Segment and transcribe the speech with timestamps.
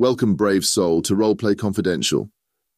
[0.00, 2.30] Welcome, brave soul, to Roleplay Confidential,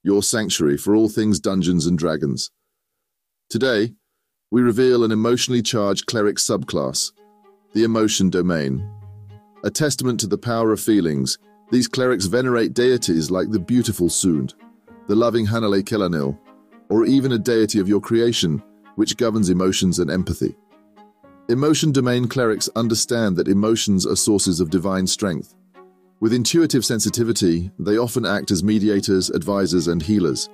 [0.02, 2.50] your sanctuary for all things Dungeons and Dragons.
[3.48, 3.92] Today,
[4.50, 7.12] we reveal an emotionally charged cleric subclass,
[7.74, 8.84] the emotion domain.
[9.62, 11.38] A testament to the power of feelings,
[11.70, 14.50] these clerics venerate deities like the beautiful Sune,
[15.06, 16.36] the loving Hanali Celanil,
[16.88, 18.60] or even a deity of your creation,
[18.96, 20.56] which governs emotions and empathy.
[21.48, 25.54] Emotion domain clerics understand that emotions are sources of divine strength.
[26.22, 30.48] With intuitive sensitivity, they often act as mediators, advisors, and healers.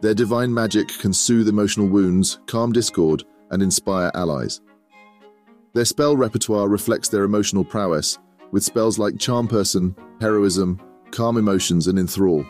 [0.00, 4.62] Their divine magic can soothe emotional wounds, calm discord, and inspire allies.
[5.74, 8.18] Their spell repertoire reflects their emotional prowess,
[8.50, 10.80] with spells like Charm Person, Heroism,
[11.12, 12.44] Calm Emotions, and Enthrall.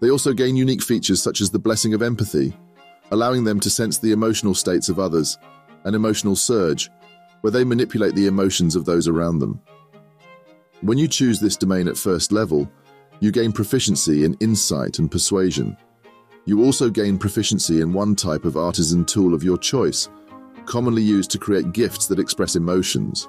[0.00, 2.56] They also gain unique features such as the Blessing of Empathy,
[3.10, 5.36] allowing them to sense the emotional states of others,
[5.84, 6.88] an emotional surge,
[7.42, 9.60] where they manipulate the emotions of those around them.
[10.82, 12.70] When you choose this domain at first level,
[13.20, 15.76] you gain proficiency in insight and persuasion.
[16.46, 20.08] You also gain proficiency in one type of artisan tool of your choice,
[20.64, 23.28] commonly used to create gifts that express emotions.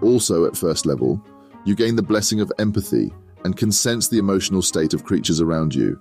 [0.00, 1.22] Also, at first level,
[1.66, 3.12] you gain the blessing of empathy
[3.44, 6.00] and can sense the emotional state of creatures around you.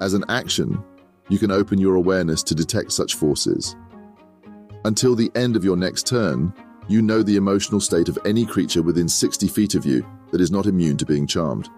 [0.00, 0.82] As an action,
[1.28, 3.74] you can open your awareness to detect such forces.
[4.84, 6.54] Until the end of your next turn,
[6.88, 10.50] you know the emotional state of any creature within 60 feet of you that is
[10.50, 11.68] not immune to being charmed.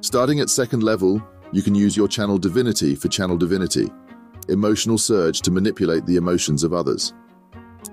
[0.00, 3.90] Starting at second level, you can use your channel divinity for channel divinity,
[4.48, 7.14] emotional surge to manipulate the emotions of others.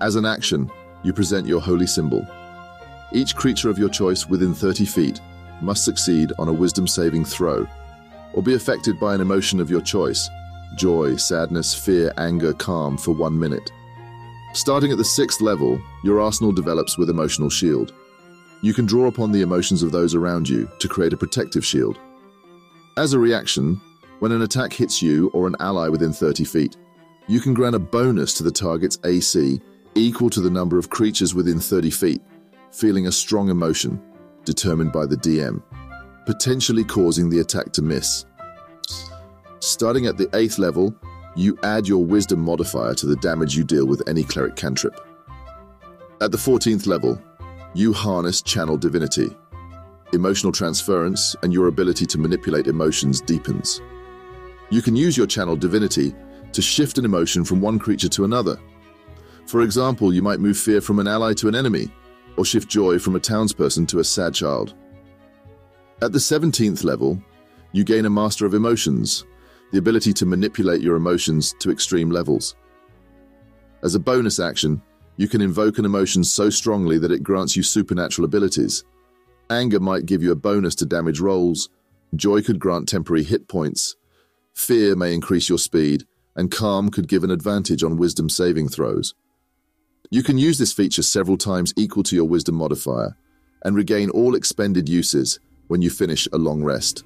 [0.00, 0.70] As an action,
[1.02, 2.26] you present your holy symbol.
[3.12, 5.20] Each creature of your choice within 30 feet
[5.62, 7.66] must succeed on a wisdom saving throw,
[8.34, 10.28] or be affected by an emotion of your choice
[10.76, 13.72] joy, sadness, fear, anger, calm for one minute.
[14.52, 17.92] Starting at the sixth level, your arsenal develops with Emotional Shield.
[18.62, 21.98] You can draw upon the emotions of those around you to create a protective shield.
[22.96, 23.80] As a reaction,
[24.18, 26.76] when an attack hits you or an ally within 30 feet,
[27.28, 29.60] you can grant a bonus to the target's AC
[29.94, 32.20] equal to the number of creatures within 30 feet,
[32.72, 34.02] feeling a strong emotion,
[34.44, 35.62] determined by the DM,
[36.26, 38.24] potentially causing the attack to miss.
[39.60, 40.94] Starting at the 8th level,
[41.36, 44.98] you add your Wisdom modifier to the damage you deal with any cleric cantrip.
[46.20, 47.20] At the 14th level,
[47.74, 49.36] you harness Channel Divinity.
[50.12, 53.80] Emotional transference and your ability to manipulate emotions deepens.
[54.70, 56.14] You can use your Channel Divinity
[56.52, 58.58] to shift an emotion from one creature to another.
[59.46, 61.92] For example, you might move fear from an ally to an enemy,
[62.36, 64.74] or shift joy from a townsperson to a sad child.
[66.02, 67.22] At the 17th level,
[67.72, 69.24] you gain a Master of Emotions,
[69.70, 72.56] the ability to manipulate your emotions to extreme levels.
[73.82, 74.82] As a bonus action,
[75.16, 78.84] you can invoke an emotion so strongly that it grants you supernatural abilities.
[79.50, 81.68] Anger might give you a bonus to damage rolls,
[82.14, 83.96] joy could grant temporary hit points,
[84.54, 86.04] fear may increase your speed,
[86.36, 89.14] and calm could give an advantage on wisdom saving throws.
[90.10, 93.16] You can use this feature several times equal to your wisdom modifier,
[93.64, 95.38] and regain all expended uses
[95.68, 97.04] when you finish a long rest.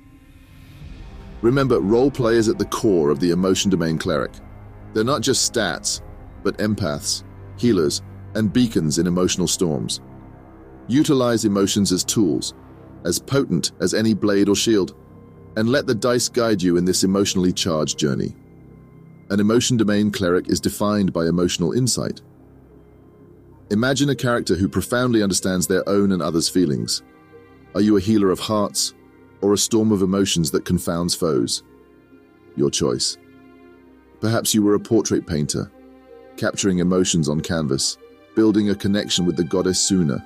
[1.44, 4.32] Remember, roleplay is at the core of the emotion domain cleric.
[4.94, 6.00] They're not just stats,
[6.42, 7.22] but empaths,
[7.58, 8.00] healers,
[8.34, 10.00] and beacons in emotional storms.
[10.88, 12.54] Utilize emotions as tools,
[13.04, 14.96] as potent as any blade or shield,
[15.56, 18.34] and let the dice guide you in this emotionally charged journey.
[19.28, 22.22] An emotion domain cleric is defined by emotional insight.
[23.68, 27.02] Imagine a character who profoundly understands their own and others' feelings.
[27.74, 28.94] Are you a healer of hearts,
[29.44, 31.64] or a storm of emotions that confounds foes?
[32.56, 33.18] Your choice.
[34.22, 35.70] Perhaps you were a portrait painter,
[36.38, 37.98] capturing emotions on canvas,
[38.34, 40.18] building a connection with the goddess Sune.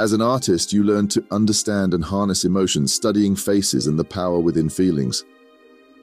[0.00, 4.40] As an artist, you learn to understand and harness emotions, studying faces and the power
[4.40, 5.24] within feelings.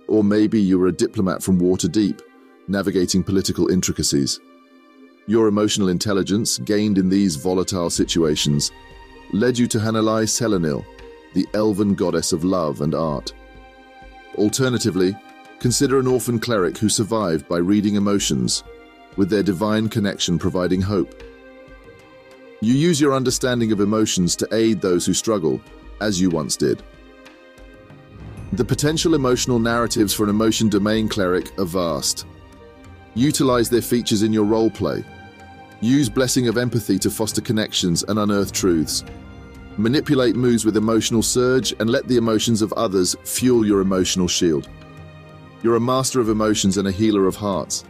[0.08, 2.22] Or maybe you were a diplomat from Waterdeep,
[2.70, 4.40] navigating political intricacies.
[5.28, 8.72] Your emotional intelligence, gained in these volatile situations,
[9.34, 10.86] led you to Hanali Celanil,
[11.34, 13.34] the elven goddess of love and art.
[14.36, 15.16] Alternatively,
[15.60, 18.63] consider an orphan cleric who survived by reading emotions,
[19.16, 21.24] with their divine connection providing hope.
[22.62, 25.62] You use your understanding of emotions to aid those who struggle,
[26.02, 26.81] as you once did.
[28.54, 32.25] The potential emotional narratives for an emotion domain cleric are vast.
[33.16, 35.04] Utilize their features in your roleplay.
[35.81, 39.04] Use Blessing of Empathy to foster connections and unearth truths.
[39.78, 44.70] Manipulate moods with emotional surge and let the emotions of others fuel your emotional shield.
[45.64, 47.84] You're a master of emotions and a healer of hearts.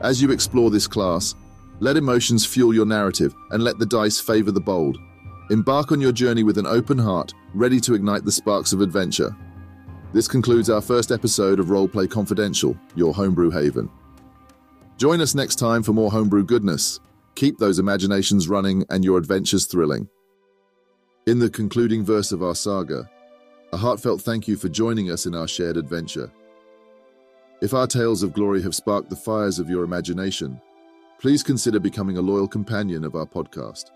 [0.00, 1.36] As you explore this class,
[1.78, 4.98] let emotions fuel your narrative and let the dice favor the bold.
[5.50, 9.36] Embark on your journey with an open heart, ready to ignite the sparks of adventure.
[10.12, 13.88] This concludes our first episode of Roleplay Confidential, your homebrew haven.
[14.96, 16.98] Join us next time for more homebrew goodness.
[17.36, 20.08] Keep those imaginations running and your adventures thrilling.
[21.28, 23.06] In the concluding verse of our saga,
[23.74, 26.32] a heartfelt thank you for joining us in our shared adventure.
[27.60, 30.58] If our tales of glory have sparked the fires of your imagination,
[31.20, 33.90] please consider becoming a loyal companion of our podcast.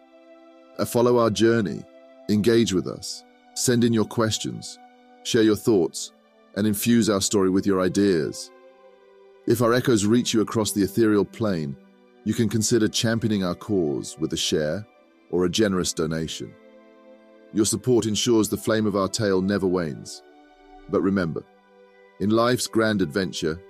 [0.78, 1.82] Uh, follow our journey,
[2.28, 3.24] engage with us,
[3.54, 4.78] send in your questions,
[5.22, 6.12] share your thoughts,
[6.56, 8.50] and infuse our story with your ideas.
[9.46, 11.78] If our echoes reach you across the ethereal plane,
[12.24, 14.86] you can consider championing our cause with a share
[15.30, 16.52] or a generous donation.
[17.52, 20.22] Your support ensures the flame of our tale never wanes.
[20.88, 21.44] But remember,
[22.20, 23.60] in life's grand adventure,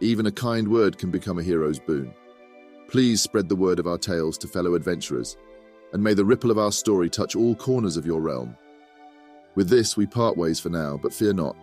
[0.00, 2.14] even a kind word can become a hero's boon.
[2.88, 5.36] Please spread the word of our tales to fellow adventurers,
[5.92, 8.56] and may the ripple of our story touch all corners of your realm.
[9.54, 11.56] With this, we part ways for now, but fear not.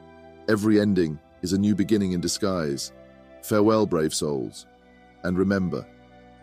[0.50, 2.92] Every ending is a new beginning in disguise.
[3.42, 4.66] Farewell, brave souls.
[5.24, 5.86] And remember,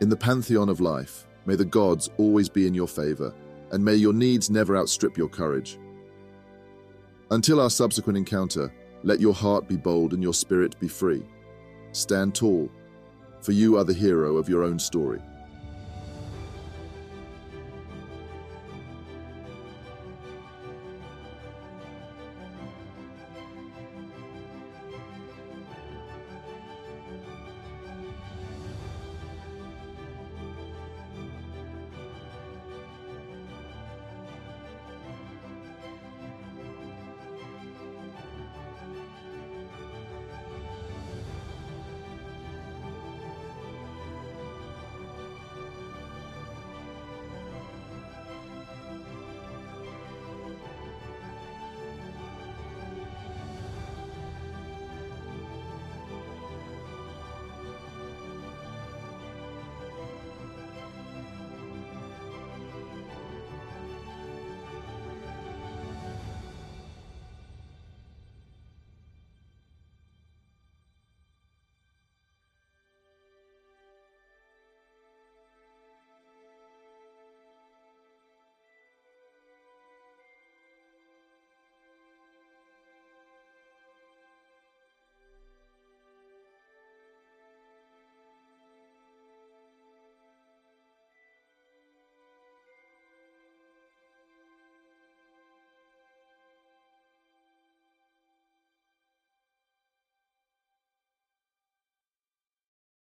[0.01, 3.35] in the pantheon of life, may the gods always be in your favor,
[3.75, 5.79] and may your needs never outstrip your courage.
[7.33, 8.73] Until our subsequent encounter,
[9.03, 11.25] let your heart be bold and your spirit be free.
[11.91, 12.71] Stand tall,
[13.43, 15.21] for you are the hero of your own story.